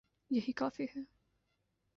[0.31, 1.01] یہی کافی ہے۔